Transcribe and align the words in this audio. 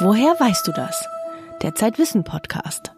Woher 0.00 0.38
weißt 0.38 0.64
du 0.68 0.70
das? 0.70 1.04
Der 1.60 1.74
Zeitwissen 1.74 2.22
Podcast. 2.22 2.92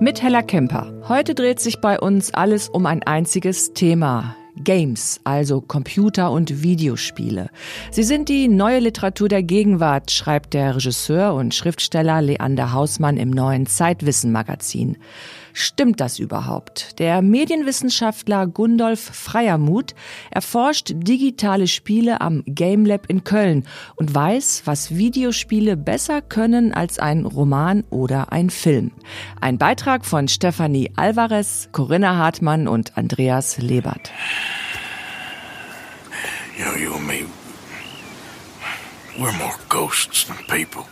Mit 0.00 0.20
Hella 0.20 0.42
Kemper. 0.42 0.92
Heute 1.06 1.36
dreht 1.36 1.60
sich 1.60 1.80
bei 1.80 2.00
uns 2.00 2.34
alles 2.34 2.68
um 2.68 2.86
ein 2.86 3.04
einziges 3.04 3.72
Thema. 3.72 4.34
Games, 4.56 5.20
also 5.22 5.60
Computer- 5.60 6.32
und 6.32 6.62
Videospiele. 6.62 7.50
Sie 7.92 8.02
sind 8.02 8.28
die 8.28 8.48
neue 8.48 8.80
Literatur 8.80 9.28
der 9.28 9.44
Gegenwart, 9.44 10.10
schreibt 10.10 10.54
der 10.54 10.74
Regisseur 10.74 11.34
und 11.34 11.54
Schriftsteller 11.54 12.20
Leander 12.20 12.72
Hausmann 12.72 13.16
im 13.16 13.30
neuen 13.30 13.66
Zeitwissen 13.66 14.32
Magazin. 14.32 14.96
Stimmt 15.58 16.02
das 16.02 16.18
überhaupt? 16.18 16.98
Der 16.98 17.22
Medienwissenschaftler 17.22 18.46
Gundolf 18.46 19.00
Freiermuth 19.00 19.94
erforscht 20.30 20.92
digitale 20.94 21.66
Spiele 21.66 22.20
am 22.20 22.42
Game 22.44 22.84
Lab 22.84 23.06
in 23.08 23.24
Köln 23.24 23.66
und 23.94 24.14
weiß, 24.14 24.64
was 24.66 24.96
Videospiele 24.96 25.78
besser 25.78 26.20
können 26.20 26.74
als 26.74 26.98
ein 26.98 27.24
Roman 27.24 27.84
oder 27.88 28.32
ein 28.32 28.50
Film. 28.50 28.90
Ein 29.40 29.56
Beitrag 29.56 30.04
von 30.04 30.28
Stefanie 30.28 30.92
Alvarez, 30.94 31.70
Corinna 31.72 32.16
Hartmann 32.16 32.68
und 32.68 32.98
Andreas 32.98 33.56
Lebert. 33.56 34.12
You 36.58 36.66
know, 36.66 36.76
you 36.76 36.94
and 36.94 37.06
me, 37.06 37.24
we're 39.18 39.32
more 39.38 39.56
ghosts 39.70 40.26
than 40.26 40.36
people. 40.48 40.84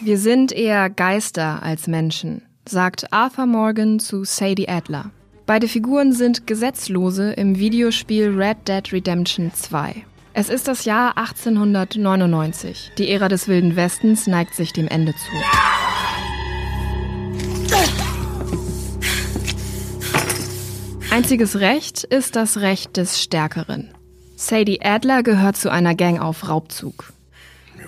Wir 0.00 0.18
sind 0.18 0.50
eher 0.50 0.90
Geister 0.90 1.62
als 1.62 1.86
Menschen, 1.86 2.42
sagt 2.68 3.12
Arthur 3.12 3.46
Morgan 3.46 3.98
zu 3.98 4.24
Sadie 4.24 4.68
Adler. 4.68 5.10
Beide 5.46 5.68
Figuren 5.68 6.12
sind 6.12 6.46
Gesetzlose 6.46 7.32
im 7.32 7.58
Videospiel 7.58 8.28
Red 8.28 8.68
Dead 8.68 8.92
Redemption 8.92 9.52
2. 9.52 10.04
Es 10.34 10.48
ist 10.48 10.68
das 10.68 10.84
Jahr 10.84 11.18
1899. 11.18 12.92
Die 12.96 13.10
Ära 13.10 13.28
des 13.28 13.48
Wilden 13.48 13.76
Westens 13.76 14.26
neigt 14.26 14.54
sich 14.54 14.72
dem 14.72 14.88
Ende 14.88 15.12
zu. 15.12 15.32
Einziges 21.10 21.60
Recht 21.60 22.04
ist 22.04 22.36
das 22.36 22.58
Recht 22.58 22.96
des 22.96 23.20
Stärkeren. 23.20 23.92
Sadie 24.36 24.80
Adler 24.82 25.22
gehört 25.22 25.56
zu 25.56 25.70
einer 25.70 25.94
Gang 25.94 26.20
auf 26.20 26.48
Raubzug. 26.48 27.12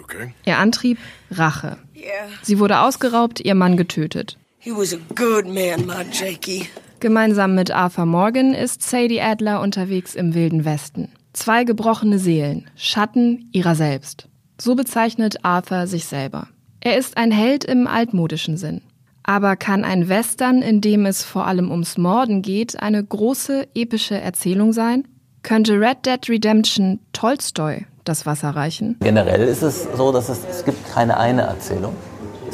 okay? 0.02 0.34
Ihr 0.44 0.58
Antrieb 0.58 0.98
Rache. 1.30 1.78
Yeah, 1.96 2.28
Sie 2.42 2.58
wurde 2.58 2.80
ausgeraubt, 2.80 3.40
ihr 3.40 3.54
Mann 3.54 3.78
getötet. 3.78 4.36
He 4.64 4.72
was 4.72 4.94
a 4.94 4.98
good 5.14 5.46
man, 5.46 5.86
my 5.86 6.04
Jakey. 6.10 6.68
Gemeinsam 7.00 7.54
mit 7.54 7.70
Arthur 7.70 8.06
Morgan 8.06 8.54
ist 8.54 8.82
Sadie 8.82 9.20
Adler 9.20 9.60
unterwegs 9.60 10.14
im 10.14 10.34
Wilden 10.34 10.64
Westen. 10.64 11.10
Zwei 11.34 11.64
gebrochene 11.64 12.18
Seelen, 12.18 12.70
Schatten 12.74 13.50
ihrer 13.52 13.74
selbst. 13.74 14.26
So 14.58 14.74
bezeichnet 14.74 15.44
Arthur 15.44 15.86
sich 15.86 16.06
selber. 16.06 16.48
Er 16.80 16.96
ist 16.96 17.18
ein 17.18 17.30
Held 17.30 17.64
im 17.64 17.86
altmodischen 17.86 18.56
Sinn. 18.56 18.80
Aber 19.22 19.56
kann 19.56 19.84
ein 19.84 20.08
Western, 20.08 20.62
in 20.62 20.80
dem 20.80 21.04
es 21.04 21.22
vor 21.22 21.46
allem 21.46 21.70
ums 21.70 21.98
Morden 21.98 22.40
geht, 22.40 22.80
eine 22.80 23.02
große 23.04 23.68
epische 23.74 24.18
Erzählung 24.18 24.72
sein? 24.72 25.06
Könnte 25.42 25.78
Red 25.78 26.06
Dead 26.06 26.28
Redemption 26.28 27.00
Tolstoi 27.12 27.84
das 28.04 28.24
Wasser 28.24 28.50
reichen? 28.50 28.96
Generell 29.00 29.46
ist 29.46 29.62
es 29.62 29.88
so, 29.94 30.12
dass 30.12 30.30
es, 30.30 30.40
es 30.48 30.64
gibt 30.64 30.90
keine 30.90 31.18
eine 31.18 31.42
Erzählung. 31.42 31.94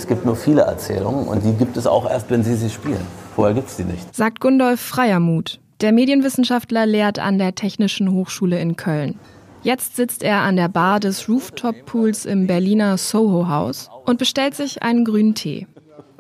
Es 0.01 0.07
gibt 0.07 0.25
nur 0.25 0.35
viele 0.35 0.63
Erzählungen 0.63 1.29
und 1.29 1.45
die 1.45 1.53
gibt 1.53 1.77
es 1.77 1.87
auch 1.87 2.09
erst, 2.09 2.31
wenn 2.31 2.43
Sie 2.43 2.55
sie 2.55 2.71
spielen. 2.71 3.07
Vorher 3.37 3.55
gibt 3.55 3.69
es 3.69 3.77
die 3.77 3.85
nicht. 3.85 4.17
sagt 4.17 4.41
Gundolf 4.41 4.81
Freiermuth. 4.81 5.61
Der 5.83 5.93
Medienwissenschaftler 5.93 6.87
lehrt 6.87 7.19
an 7.19 7.37
der 7.37 7.55
Technischen 7.55 8.11
Hochschule 8.11 8.59
in 8.59 8.77
Köln. 8.77 9.19
Jetzt 9.63 9.97
sitzt 9.97 10.23
er 10.23 10.39
an 10.39 10.57
der 10.57 10.69
Bar 10.69 11.01
des 11.01 11.29
Rooftop-Pools 11.29 12.25
im 12.25 12.47
Berliner 12.47 12.97
Soho-Haus 12.97 13.91
und 14.07 14.19
bestellt 14.19 14.55
sich 14.55 14.83
einen 14.83 15.05
grünen 15.05 15.35
Tee. 15.35 15.67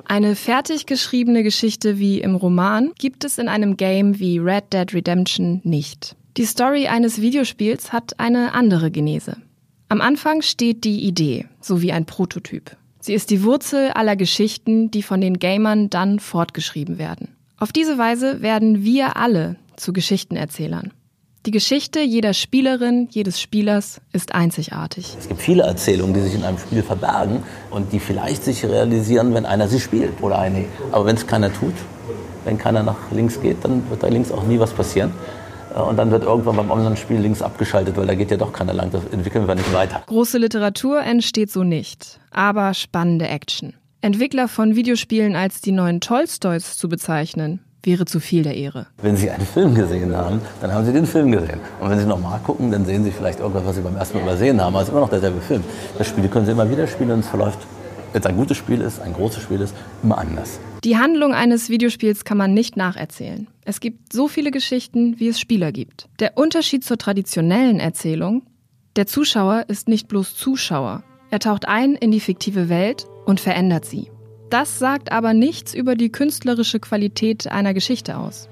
Eine 0.05 0.37
fertig 0.37 0.85
geschriebene 0.85 1.43
Geschichte 1.43 1.99
wie 1.99 2.21
im 2.21 2.35
Roman 2.35 2.93
gibt 2.99 3.25
es 3.25 3.39
in 3.39 3.49
einem 3.49 3.79
Game 3.79 4.19
wie 4.19 4.39
Red 4.39 4.75
Dead 4.75 4.93
Redemption 4.93 5.63
nicht. 5.65 6.17
Die 6.37 6.45
Story 6.45 6.87
eines 6.89 7.23
Videospiels 7.23 7.95
hat 7.95 8.21
eine 8.21 8.53
andere 8.53 8.91
Genese. 8.91 9.39
Am 9.89 10.03
Anfang 10.03 10.43
steht 10.43 10.85
die 10.85 11.01
Idee, 11.01 11.47
sowie 11.63 11.93
ein 11.93 12.05
Prototyp. 12.05 12.77
Sie 13.01 13.15
ist 13.15 13.31
die 13.31 13.43
Wurzel 13.45 13.91
aller 13.93 14.15
Geschichten, 14.15 14.91
die 14.91 15.03
von 15.03 15.21
den 15.23 15.39
Gamern 15.39 15.89
dann 15.89 16.21
fortgeschrieben 16.21 16.99
werden. 16.99 17.29
Auf 17.59 17.73
diese 17.73 17.97
Weise 17.97 18.43
werden 18.43 18.85
wir 18.85 19.17
alle 19.17 19.57
zu 19.77 19.93
Geschichtenerzählern. 19.93 20.93
Die 21.47 21.51
Geschichte 21.51 22.01
jeder 22.01 22.35
Spielerin, 22.35 23.09
jedes 23.11 23.41
Spielers 23.41 24.03
ist 24.13 24.35
einzigartig. 24.35 25.17
Es 25.19 25.27
gibt 25.27 25.41
viele 25.41 25.63
Erzählungen, 25.63 26.13
die 26.13 26.21
sich 26.21 26.35
in 26.35 26.45
einem 26.45 26.59
Spiel 26.59 26.83
verbergen 26.83 27.43
und 27.71 27.95
die 27.95 28.01
vielleicht 28.01 28.45
sich 28.45 28.63
realisieren, 28.67 29.33
wenn 29.33 29.47
einer 29.47 29.67
sie 29.67 29.81
spielt 29.81 30.23
oder 30.23 30.39
eine. 30.39 30.67
Aber 30.93 31.07
wenn 31.07 31.17
es 31.17 31.27
keiner 31.27 31.51
tut, 31.51 31.73
wenn 32.45 32.59
keiner 32.59 32.83
nach 32.83 33.11
links 33.11 33.41
geht, 33.41 33.65
dann 33.65 33.89
wird 33.89 34.03
da 34.03 34.09
links 34.09 34.31
auch 34.31 34.45
nie 34.45 34.59
was 34.59 34.73
passieren. 34.73 35.13
Äh, 35.75 35.81
Und 35.81 35.97
dann 35.97 36.11
wird 36.11 36.25
irgendwann 36.25 36.57
beim 36.57 36.71
anderen 36.71 36.97
Spiel 36.97 37.19
links 37.19 37.43
abgeschaltet, 37.43 37.97
weil 37.97 38.07
da 38.07 38.15
geht 38.15 38.31
ja 38.31 38.37
doch 38.37 38.53
keiner 38.53 38.73
lang. 38.73 38.91
Das 38.91 39.03
entwickeln 39.13 39.47
wir 39.47 39.55
nicht 39.55 39.73
weiter. 39.73 40.03
Große 40.07 40.39
Literatur 40.39 41.01
entsteht 41.03 41.51
so 41.51 41.65
nicht, 41.65 42.21
aber 42.31 42.75
spannende 42.75 43.29
Action. 43.29 43.75
Entwickler 44.03 44.49
von 44.49 44.77
Videospielen 44.77 45.37
als 45.37 45.61
die 45.61 45.73
neuen 45.73 46.01
Tolstoys 46.01 46.79
zu 46.79 46.89
bezeichnen, 46.89 47.61
wäre 47.83 48.05
zu 48.07 48.19
viel 48.21 48.43
der 48.43 48.57
Ehre. 48.57 48.87
Wenn 49.03 49.17
Sie 49.17 49.31
einen 49.31 49.47
Film 49.47 49.75
gesehen 49.75 50.17
haben, 50.17 50.41
dann 50.61 50.73
haben 50.73 50.85
Sie 50.85 50.93
den 50.93 51.07
Film 51.07 51.33
gesehen. 51.33 51.61
Und 51.81 51.91
wenn 51.91 51.99
Sie 51.99 52.07
nochmal 52.07 52.41
gucken, 52.41 52.71
dann 52.71 52.85
sehen 52.85 53.05
Sie 53.05 53.11
vielleicht 53.11 53.41
irgendwas, 53.41 53.65
was 53.65 53.77
Sie 53.77 53.83
beim 53.83 53.97
ersten 53.97 54.19
Mal 54.19 54.25
übersehen 54.25 54.61
haben. 54.61 54.75
Aber 54.75 54.83
es 54.83 54.89
ist 54.89 54.93
immer 54.93 55.01
noch 55.03 55.11
derselbe 55.11 55.41
Film. 55.41 55.63
Das 55.99 56.07
Spiel 56.07 56.29
können 56.29 56.47
Sie 56.47 56.53
immer 56.53 56.71
wieder 56.71 56.87
spielen 56.87 57.11
und 57.11 57.21
es 57.21 57.29
verläuft, 57.29 57.59
wenn 58.13 58.21
es 58.21 58.27
ein 58.27 58.37
gutes 58.37 58.57
Spiel 58.57 58.81
ist, 58.81 59.01
ein 59.01 59.13
großes 59.13 59.43
Spiel 59.43 59.61
ist, 59.61 59.75
immer 60.03 60.19
anders. 60.19 60.59
Die 60.83 60.97
Handlung 60.97 61.35
eines 61.35 61.69
Videospiels 61.69 62.25
kann 62.25 62.39
man 62.39 62.55
nicht 62.55 62.77
nacherzählen. 62.77 63.47
Es 63.71 63.79
gibt 63.79 64.13
so 64.13 64.27
viele 64.27 64.51
Geschichten, 64.51 65.21
wie 65.21 65.29
es 65.29 65.39
Spieler 65.39 65.71
gibt. 65.71 66.09
Der 66.19 66.37
Unterschied 66.37 66.83
zur 66.83 66.99
traditionellen 66.99 67.79
Erzählung, 67.79 68.43
der 68.97 69.07
Zuschauer 69.07 69.67
ist 69.69 69.87
nicht 69.87 70.09
bloß 70.09 70.35
Zuschauer. 70.35 71.05
Er 71.31 71.39
taucht 71.39 71.69
ein 71.69 71.95
in 71.95 72.11
die 72.11 72.19
fiktive 72.19 72.69
Welt 72.69 73.07
und 73.27 73.39
verändert 73.39 73.85
sie. 73.85 74.11
Das 74.51 74.81
sagt 74.81 75.13
aber 75.13 75.35
nichts 75.35 75.73
über 75.73 75.95
die 75.95 76.11
künstlerische 76.11 76.81
Qualität 76.81 77.47
einer 77.47 77.73
Geschichte 77.73 78.17
aus. 78.17 78.49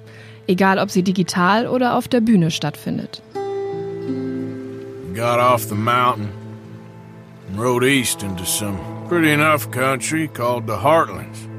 Egal, 0.46 0.78
ob 0.78 0.88
sie 0.88 1.02
digital 1.02 1.66
oder 1.66 1.96
auf 1.96 2.06
der 2.06 2.20
Bühne 2.20 2.52
stattfindet. 2.52 3.20
Got 5.16 5.40
off 5.40 5.64
the 5.64 5.74
mountain 5.74 6.28
and 7.48 7.58
rode 7.58 7.84
east 7.84 8.22
into 8.22 8.44
some 8.44 8.78
pretty 9.08 9.32
enough 9.32 9.68
country 9.72 10.28
called 10.28 10.68
the 10.68 10.76
Heartlands. 10.76 11.57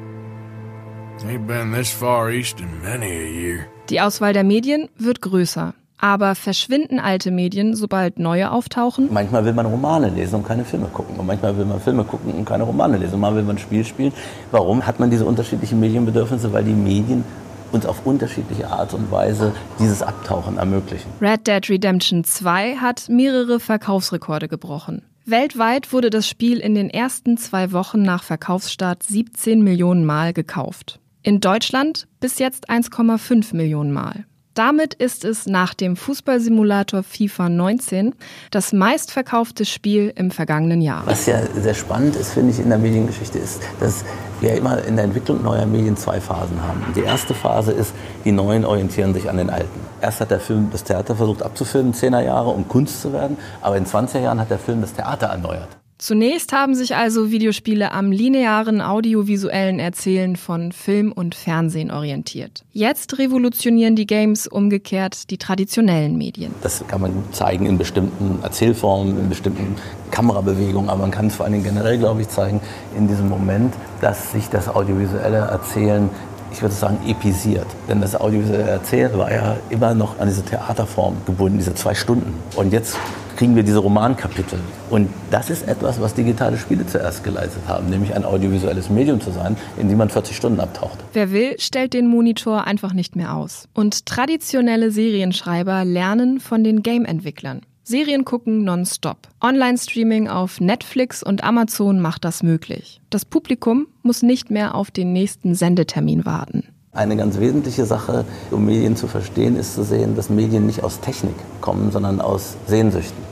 Die 3.89 3.99
Auswahl 3.99 4.31
der 4.31 4.45
Medien 4.45 4.87
wird 4.97 5.21
größer. 5.21 5.73
Aber 5.97 6.33
verschwinden 6.33 6.97
alte 6.97 7.29
Medien, 7.29 7.75
sobald 7.75 8.19
neue 8.19 8.51
auftauchen? 8.51 9.09
Manchmal 9.11 9.43
will 9.43 9.51
man 9.51 9.65
Romane 9.65 10.07
lesen 10.07 10.35
und 10.35 10.47
keine 10.47 10.63
Filme 10.63 10.87
gucken. 10.87 11.17
Und 11.17 11.27
manchmal 11.27 11.57
will 11.57 11.65
man 11.65 11.81
Filme 11.81 12.05
gucken 12.05 12.31
und 12.31 12.45
keine 12.45 12.63
Romane 12.63 12.95
lesen. 12.95 13.15
Und 13.15 13.19
mal 13.19 13.35
will 13.35 13.43
man 13.43 13.57
ein 13.57 13.59
Spiel 13.59 13.83
spielen. 13.83 14.13
Warum 14.51 14.87
hat 14.87 15.01
man 15.01 15.09
diese 15.09 15.25
unterschiedlichen 15.25 15.81
Medienbedürfnisse? 15.81 16.53
Weil 16.53 16.63
die 16.63 16.71
Medien 16.71 17.25
uns 17.73 17.85
auf 17.85 18.05
unterschiedliche 18.05 18.69
Art 18.69 18.93
und 18.93 19.11
Weise 19.11 19.53
dieses 19.77 20.01
Abtauchen 20.01 20.57
ermöglichen. 20.57 21.11
Red 21.19 21.47
Dead 21.47 21.69
Redemption 21.69 22.23
2 22.23 22.77
hat 22.77 23.09
mehrere 23.09 23.59
Verkaufsrekorde 23.59 24.47
gebrochen. 24.47 25.01
Weltweit 25.25 25.91
wurde 25.91 26.09
das 26.09 26.27
Spiel 26.27 26.59
in 26.59 26.75
den 26.75 26.89
ersten 26.89 27.37
zwei 27.37 27.73
Wochen 27.73 28.01
nach 28.01 28.23
Verkaufsstart 28.23 29.03
17 29.03 29.61
Millionen 29.61 30.05
Mal 30.05 30.33
gekauft. 30.33 30.99
In 31.29 31.41
Deutschland 31.41 32.07
bis 32.19 32.39
jetzt 32.39 32.71
1,5 32.71 33.55
Millionen 33.55 33.91
Mal. 33.91 34.25
Damit 34.55 34.95
ist 34.95 35.23
es 35.23 35.45
nach 35.45 35.75
dem 35.75 35.95
Fußballsimulator 35.95 37.03
FIFA 37.03 37.49
19 37.49 38.15
das 38.49 38.73
meistverkaufte 38.73 39.63
Spiel 39.63 40.11
im 40.15 40.31
vergangenen 40.31 40.81
Jahr. 40.81 41.03
Was 41.05 41.27
ja 41.27 41.39
sehr 41.55 41.75
spannend 41.75 42.15
ist, 42.15 42.33
finde 42.33 42.51
ich, 42.51 42.59
in 42.59 42.69
der 42.69 42.79
Mediengeschichte 42.79 43.37
ist, 43.37 43.61
dass 43.79 44.03
wir 44.41 44.55
immer 44.55 44.83
in 44.85 44.95
der 44.95 45.05
Entwicklung 45.05 45.43
neuer 45.43 45.67
Medien 45.67 45.95
zwei 45.97 46.19
Phasen 46.19 46.63
haben. 46.63 46.83
Die 46.95 47.03
erste 47.03 47.35
Phase 47.35 47.73
ist, 47.73 47.93
die 48.25 48.31
Neuen 48.31 48.65
orientieren 48.65 49.13
sich 49.13 49.29
an 49.29 49.37
den 49.37 49.51
Alten. 49.51 49.79
Erst 50.01 50.21
hat 50.21 50.31
der 50.31 50.39
Film 50.39 50.69
das 50.71 50.83
Theater 50.83 51.15
versucht 51.15 51.43
abzufilmen, 51.43 51.93
10er 51.93 52.23
Jahre, 52.23 52.49
um 52.49 52.67
Kunst 52.67 53.03
zu 53.03 53.13
werden. 53.13 53.37
Aber 53.61 53.77
in 53.77 53.85
20er 53.85 54.21
Jahren 54.21 54.39
hat 54.39 54.49
der 54.49 54.57
Film 54.57 54.81
das 54.81 54.93
Theater 54.93 55.27
erneuert. 55.27 55.78
Zunächst 55.99 56.53
haben 56.53 56.75
sich 56.75 56.95
also 56.95 57.29
Videospiele 57.29 57.91
am 57.91 58.13
linearen 58.13 58.79
audiovisuellen 58.79 59.79
Erzählen 59.79 60.37
von 60.37 60.71
Film 60.71 61.11
und 61.11 61.35
Fernsehen 61.35 61.91
orientiert. 61.91 62.63
Jetzt 62.71 63.19
revolutionieren 63.19 63.97
die 63.97 64.07
Games 64.07 64.47
umgekehrt 64.47 65.29
die 65.29 65.37
traditionellen 65.37 66.17
Medien. 66.17 66.55
Das 66.61 66.87
kann 66.87 67.01
man 67.01 67.11
zeigen 67.33 67.65
in 67.65 67.77
bestimmten 67.77 68.41
Erzählformen, 68.41 69.19
in 69.19 69.27
bestimmten 69.27 69.75
Kamerabewegungen, 70.09 70.89
aber 70.89 71.01
man 71.01 71.11
kann 71.11 71.27
es 71.27 71.35
vor 71.35 71.43
allen 71.43 71.53
Dingen 71.55 71.65
generell, 71.65 71.97
glaube 71.97 72.21
ich, 72.21 72.29
zeigen 72.29 72.61
in 72.95 73.09
diesem 73.09 73.27
Moment, 73.27 73.73
dass 73.99 74.31
sich 74.31 74.47
das 74.47 74.69
audiovisuelle 74.69 75.39
Erzählen 75.39 76.09
ich 76.51 76.61
würde 76.61 76.75
sagen, 76.75 76.97
episiert. 77.07 77.67
Denn 77.87 78.01
das 78.01 78.19
audiovisuelle 78.19 78.69
Erzählen 78.69 79.17
war 79.17 79.31
ja 79.31 79.55
immer 79.69 79.93
noch 79.93 80.19
an 80.19 80.27
diese 80.27 80.43
Theaterform 80.43 81.17
gebunden, 81.25 81.57
diese 81.57 81.73
zwei 81.73 81.95
Stunden. 81.95 82.33
Und 82.55 82.73
jetzt 82.73 82.97
kriegen 83.39 83.55
wir 83.55 83.63
diese 83.63 83.77
Romankapitel. 83.77 84.59
Und 84.89 85.09
das 85.31 85.49
ist 85.49 85.65
etwas, 85.65 86.01
was 86.01 86.13
digitale 86.13 86.57
Spiele 86.57 86.85
zuerst 86.85 87.23
geleistet 87.23 87.63
haben, 87.67 87.89
nämlich 87.89 88.13
ein 88.13 88.25
audiovisuelles 88.25 88.89
Medium 88.89 89.21
zu 89.21 89.31
sein, 89.31 89.55
in 89.77 89.87
dem 89.87 89.97
man 89.97 90.09
40 90.09 90.35
Stunden 90.35 90.59
abtaucht. 90.59 90.99
Wer 91.13 91.31
will, 91.31 91.55
stellt 91.57 91.93
den 91.93 92.07
Monitor 92.07 92.65
einfach 92.67 92.91
nicht 92.91 93.15
mehr 93.15 93.33
aus. 93.33 93.69
Und 93.73 94.05
traditionelle 94.05 94.91
Serienschreiber 94.91 95.85
lernen 95.85 96.41
von 96.41 96.65
den 96.65 96.83
Game-Entwicklern. 96.83 97.61
Serien 97.89 98.23
gucken 98.23 98.63
nonstop. 98.63 99.17
Online-Streaming 99.41 100.27
auf 100.27 100.61
Netflix 100.61 101.23
und 101.23 101.43
Amazon 101.43 101.99
macht 101.99 102.23
das 102.23 102.43
möglich. 102.43 103.01
Das 103.09 103.25
Publikum 103.25 103.87
muss 104.03 104.21
nicht 104.21 104.51
mehr 104.51 104.75
auf 104.75 104.91
den 104.91 105.11
nächsten 105.11 105.55
Sendetermin 105.55 106.23
warten. 106.23 106.65
Eine 106.91 107.17
ganz 107.17 107.39
wesentliche 107.39 107.85
Sache, 107.85 108.25
um 108.51 108.63
Medien 108.63 108.95
zu 108.95 109.07
verstehen, 109.07 109.55
ist 109.55 109.73
zu 109.73 109.83
sehen, 109.83 110.15
dass 110.15 110.29
Medien 110.29 110.67
nicht 110.67 110.83
aus 110.83 110.99
Technik 110.99 111.33
kommen, 111.61 111.89
sondern 111.91 112.21
aus 112.21 112.57
Sehnsüchten. 112.67 113.23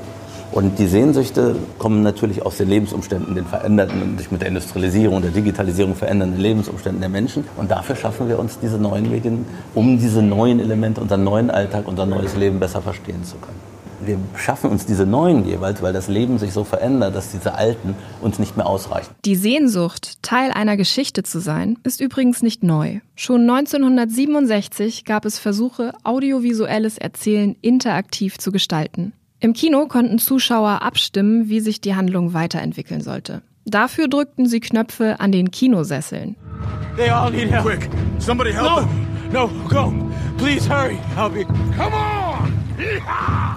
Und 0.51 0.79
die 0.79 0.87
Sehnsüchte 0.87 1.55
kommen 1.77 2.01
natürlich 2.01 2.43
aus 2.43 2.57
den 2.57 2.69
Lebensumständen, 2.69 3.35
den 3.35 3.45
veränderten, 3.45 4.17
sich 4.17 4.31
mit 4.31 4.41
der 4.41 4.47
Industrialisierung, 4.47 5.21
der 5.21 5.29
Digitalisierung 5.29 5.93
verändernden 5.93 6.39
Lebensumständen 6.39 7.01
der 7.01 7.09
Menschen. 7.09 7.43
Und 7.57 7.69
dafür 7.69 7.95
schaffen 7.95 8.27
wir 8.27 8.39
uns 8.39 8.57
diese 8.57 8.79
neuen 8.79 9.07
Medien, 9.11 9.45
um 9.75 9.99
diese 9.99 10.23
neuen 10.23 10.59
Elemente, 10.59 10.99
unseren 10.99 11.23
neuen 11.23 11.51
Alltag, 11.51 11.87
unser 11.87 12.07
neues 12.07 12.35
Leben 12.35 12.59
besser 12.59 12.81
verstehen 12.81 13.23
zu 13.23 13.35
können 13.35 13.76
wir 14.07 14.17
schaffen 14.35 14.71
uns 14.71 14.85
diese 14.85 15.05
neuen 15.05 15.45
jeweils, 15.45 15.81
weil 15.81 15.93
das 15.93 16.07
Leben 16.07 16.39
sich 16.39 16.53
so 16.53 16.63
verändert, 16.63 17.15
dass 17.15 17.31
diese 17.31 17.53
alten 17.53 17.95
uns 18.21 18.39
nicht 18.39 18.57
mehr 18.57 18.65
ausreichen. 18.65 19.13
Die 19.25 19.35
Sehnsucht, 19.35 20.23
Teil 20.23 20.51
einer 20.51 20.77
Geschichte 20.77 21.23
zu 21.23 21.39
sein, 21.39 21.77
ist 21.83 22.01
übrigens 22.01 22.41
nicht 22.41 22.63
neu. 22.63 22.99
Schon 23.15 23.41
1967 23.41 25.05
gab 25.05 25.25
es 25.25 25.37
Versuche, 25.37 25.93
audiovisuelles 26.03 26.97
Erzählen 26.97 27.55
interaktiv 27.61 28.37
zu 28.37 28.51
gestalten. 28.51 29.13
Im 29.39 29.53
Kino 29.53 29.87
konnten 29.87 30.17
Zuschauer 30.17 30.81
abstimmen, 30.81 31.49
wie 31.49 31.59
sich 31.59 31.79
die 31.79 31.95
Handlung 31.95 32.33
weiterentwickeln 32.33 33.01
sollte. 33.01 33.43
Dafür 33.65 34.07
drückten 34.07 34.47
sie 34.47 34.61
Knöpfe 34.61 35.19
an 35.19 35.31
den 35.31 35.51
Kinosesseln. 35.51 36.35
They 36.95 37.09
all 37.09 37.29
need 37.29 37.51
help. 37.51 37.65
Quick, 37.65 37.89
somebody 38.17 38.51
help 38.51 38.65
no. 38.65 38.87
No, 39.31 39.49
go. 39.69 39.93
Please 40.37 40.65
hurry. 40.65 40.95
Help 41.15 41.33
me. 41.33 41.43
Come 41.75 41.93
on. 41.93 42.06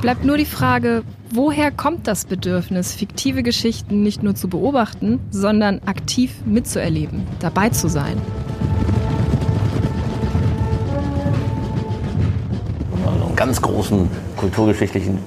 Bleibt 0.00 0.24
nur 0.24 0.38
die 0.38 0.46
Frage, 0.46 1.02
woher 1.30 1.70
kommt 1.70 2.06
das 2.06 2.24
Bedürfnis, 2.24 2.94
fiktive 2.94 3.42
Geschichten 3.42 4.02
nicht 4.02 4.22
nur 4.22 4.34
zu 4.34 4.48
beobachten, 4.48 5.20
sondern 5.30 5.80
aktiv 5.84 6.34
mitzuerleben, 6.46 7.26
dabei 7.38 7.68
zu 7.68 7.88
sein? 7.88 8.16
Wenn 12.92 13.04
man 13.04 13.22
einen 13.22 13.36
ganz 13.36 13.60
großen 13.60 14.08
kulturgeschichtlichen 14.36 15.18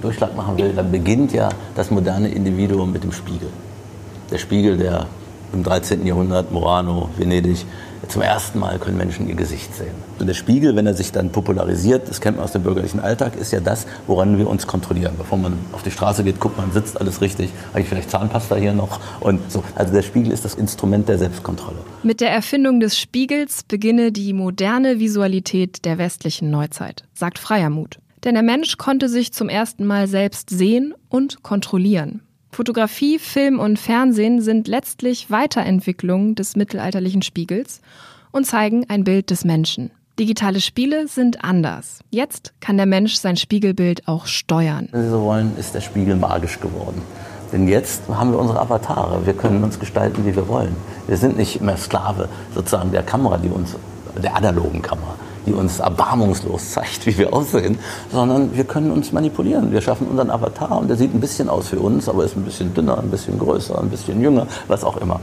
Durchschlag 0.00 0.36
machen 0.36 0.56
will, 0.56 0.72
dann 0.72 0.90
beginnt 0.92 1.32
ja 1.32 1.48
das 1.74 1.90
moderne 1.90 2.28
Individuum 2.28 2.92
mit 2.92 3.02
dem 3.02 3.12
Spiegel. 3.12 3.48
Der 4.30 4.38
Spiegel, 4.38 4.76
der 4.76 5.06
im 5.52 5.64
13. 5.64 6.06
Jahrhundert, 6.06 6.52
Murano, 6.52 7.10
Venedig, 7.16 7.66
zum 8.08 8.22
ersten 8.22 8.58
Mal 8.58 8.78
können 8.78 8.96
Menschen 8.96 9.28
ihr 9.28 9.34
Gesicht 9.34 9.74
sehen. 9.74 9.94
Und 10.18 10.26
der 10.26 10.34
Spiegel, 10.34 10.76
wenn 10.76 10.86
er 10.86 10.94
sich 10.94 11.12
dann 11.12 11.30
popularisiert, 11.30 12.08
das 12.08 12.20
kennt 12.20 12.36
man 12.36 12.44
aus 12.44 12.52
dem 12.52 12.62
bürgerlichen 12.62 13.00
Alltag, 13.00 13.36
ist 13.36 13.52
ja 13.52 13.60
das, 13.60 13.86
woran 14.06 14.38
wir 14.38 14.48
uns 14.48 14.66
kontrollieren. 14.66 15.14
Bevor 15.16 15.38
man 15.38 15.58
auf 15.72 15.82
die 15.82 15.90
Straße 15.90 16.24
geht, 16.24 16.40
guckt 16.40 16.56
man, 16.56 16.72
sitzt 16.72 17.00
alles 17.00 17.20
richtig, 17.20 17.50
habe 17.70 17.80
ich 17.80 17.88
vielleicht 17.88 18.10
Zahnpasta 18.10 18.56
hier 18.56 18.72
noch 18.72 19.00
und 19.20 19.50
so. 19.50 19.62
Also 19.74 19.92
der 19.92 20.02
Spiegel 20.02 20.32
ist 20.32 20.44
das 20.44 20.54
Instrument 20.54 21.08
der 21.08 21.18
Selbstkontrolle. 21.18 21.78
Mit 22.02 22.20
der 22.20 22.30
Erfindung 22.30 22.80
des 22.80 22.98
Spiegels 22.98 23.62
beginne 23.62 24.12
die 24.12 24.32
moderne 24.32 24.98
Visualität 24.98 25.84
der 25.84 25.98
westlichen 25.98 26.50
Neuzeit, 26.50 27.04
sagt 27.14 27.38
Freiermut. 27.38 27.98
Denn 28.24 28.34
der 28.34 28.42
Mensch 28.42 28.76
konnte 28.76 29.08
sich 29.08 29.32
zum 29.32 29.48
ersten 29.48 29.86
Mal 29.86 30.06
selbst 30.06 30.50
sehen 30.50 30.94
und 31.08 31.42
kontrollieren. 31.42 32.22
Fotografie, 32.52 33.18
Film 33.20 33.60
und 33.60 33.78
Fernsehen 33.78 34.40
sind 34.40 34.66
letztlich 34.66 35.30
Weiterentwicklungen 35.30 36.34
des 36.34 36.56
mittelalterlichen 36.56 37.22
Spiegels 37.22 37.80
und 38.32 38.44
zeigen 38.44 38.86
ein 38.88 39.04
Bild 39.04 39.30
des 39.30 39.44
Menschen. 39.44 39.92
Digitale 40.18 40.60
Spiele 40.60 41.06
sind 41.06 41.44
anders. 41.44 42.00
Jetzt 42.10 42.52
kann 42.60 42.76
der 42.76 42.86
Mensch 42.86 43.14
sein 43.14 43.36
Spiegelbild 43.36 44.08
auch 44.08 44.26
steuern. 44.26 44.88
Wenn 44.90 45.04
Sie 45.04 45.10
so 45.10 45.22
wollen, 45.22 45.56
ist 45.58 45.74
der 45.74 45.80
Spiegel 45.80 46.16
magisch 46.16 46.58
geworden. 46.60 47.00
Denn 47.52 47.68
jetzt 47.68 48.02
haben 48.08 48.32
wir 48.32 48.38
unsere 48.38 48.60
Avatare. 48.60 49.24
Wir 49.24 49.32
können 49.32 49.62
uns 49.62 49.78
gestalten, 49.78 50.26
wie 50.26 50.34
wir 50.34 50.48
wollen. 50.48 50.74
Wir 51.06 51.16
sind 51.16 51.36
nicht 51.36 51.60
mehr 51.60 51.76
Sklave 51.76 52.28
sozusagen 52.54 52.90
der 52.90 53.02
Kamera, 53.02 53.38
die 53.38 53.48
uns, 53.48 53.76
der 54.20 54.36
analogen 54.36 54.82
Kamera 54.82 55.14
die 55.50 55.54
uns 55.54 55.80
erbarmungslos 55.80 56.70
zeigt, 56.70 57.06
wie 57.06 57.18
wir 57.18 57.32
aussehen, 57.32 57.78
sondern 58.12 58.54
wir 58.54 58.64
können 58.64 58.90
uns 58.92 59.12
manipulieren. 59.12 59.72
Wir 59.72 59.80
schaffen 59.80 60.06
unseren 60.06 60.30
Avatar 60.30 60.78
und 60.78 60.88
der 60.88 60.96
sieht 60.96 61.14
ein 61.14 61.20
bisschen 61.20 61.48
aus 61.48 61.72
wie 61.72 61.76
uns, 61.76 62.08
aber 62.08 62.24
ist 62.24 62.36
ein 62.36 62.44
bisschen 62.44 62.72
dünner, 62.72 62.98
ein 62.98 63.10
bisschen 63.10 63.38
größer, 63.38 63.78
ein 63.78 63.90
bisschen 63.90 64.20
jünger, 64.20 64.46
was 64.68 64.84
auch 64.84 64.96
immer. 64.98 65.20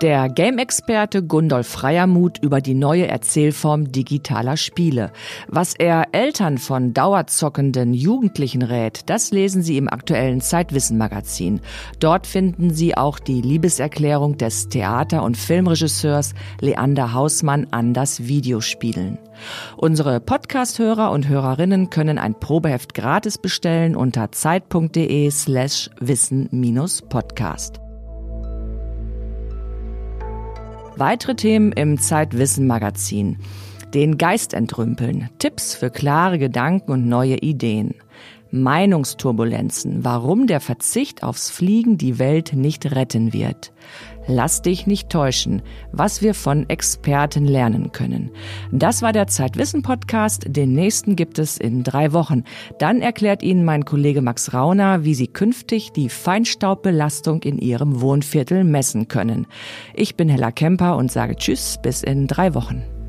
Der 0.00 0.30
Game-Experte 0.30 1.22
Gundolf 1.22 1.66
Freiermuth 1.66 2.38
über 2.38 2.62
die 2.62 2.72
neue 2.72 3.06
Erzählform 3.06 3.92
digitaler 3.92 4.56
Spiele. 4.56 5.12
Was 5.46 5.74
er 5.74 6.06
Eltern 6.12 6.56
von 6.56 6.94
dauerzockenden 6.94 7.92
Jugendlichen 7.92 8.62
rät, 8.62 9.10
das 9.10 9.30
lesen 9.30 9.62
Sie 9.62 9.76
im 9.76 9.90
aktuellen 9.90 10.40
Zeitwissen-Magazin. 10.40 11.60
Dort 11.98 12.26
finden 12.26 12.70
Sie 12.72 12.96
auch 12.96 13.18
die 13.18 13.42
Liebeserklärung 13.42 14.38
des 14.38 14.70
Theater- 14.70 15.22
und 15.22 15.36
Filmregisseurs 15.36 16.32
Leander 16.62 17.12
Hausmann 17.12 17.66
an 17.70 17.92
das 17.92 18.26
Videospielen. 18.26 19.18
Unsere 19.76 20.18
Podcast-Hörer 20.18 21.10
und 21.10 21.28
Hörerinnen 21.28 21.90
können 21.90 22.16
ein 22.16 22.40
Probeheft 22.40 22.94
gratis 22.94 23.36
bestellen 23.36 23.94
unter 23.94 24.32
zeit.de 24.32 25.30
slash 25.30 25.90
wissen-podcast. 26.00 27.80
Weitere 31.00 31.34
Themen 31.34 31.72
im 31.72 31.98
Zeitwissen 31.98 32.66
Magazin. 32.66 33.38
Den 33.94 34.18
Geist 34.18 34.52
entrümpeln. 34.52 35.30
Tipps 35.38 35.74
für 35.74 35.88
klare 35.88 36.38
Gedanken 36.38 36.90
und 36.92 37.08
neue 37.08 37.36
Ideen. 37.36 37.94
Meinungsturbulenzen. 38.50 40.04
Warum 40.04 40.46
der 40.46 40.60
Verzicht 40.60 41.22
aufs 41.22 41.50
Fliegen 41.50 41.98
die 41.98 42.18
Welt 42.18 42.52
nicht 42.52 42.92
retten 42.92 43.32
wird. 43.32 43.72
Lass 44.26 44.62
dich 44.62 44.86
nicht 44.86 45.08
täuschen, 45.08 45.62
was 45.92 46.22
wir 46.22 46.34
von 46.34 46.68
Experten 46.68 47.46
lernen 47.46 47.90
können. 47.92 48.30
Das 48.70 49.02
war 49.02 49.12
der 49.12 49.26
Zeitwissen 49.26 49.82
Podcast. 49.82 50.44
Den 50.46 50.74
nächsten 50.74 51.16
gibt 51.16 51.38
es 51.38 51.56
in 51.56 51.82
drei 51.82 52.12
Wochen. 52.12 52.44
Dann 52.78 53.00
erklärt 53.00 53.42
Ihnen 53.42 53.64
mein 53.64 53.84
Kollege 53.84 54.22
Max 54.22 54.52
Rauner, 54.52 55.04
wie 55.04 55.14
Sie 55.14 55.26
künftig 55.26 55.92
die 55.92 56.08
Feinstaubbelastung 56.08 57.42
in 57.42 57.58
Ihrem 57.58 58.00
Wohnviertel 58.00 58.64
messen 58.64 59.08
können. 59.08 59.46
Ich 59.94 60.16
bin 60.16 60.28
Hella 60.28 60.52
Kemper 60.52 60.96
und 60.96 61.10
sage 61.10 61.36
Tschüss 61.36 61.78
bis 61.82 62.02
in 62.02 62.26
drei 62.26 62.54
Wochen. 62.54 62.99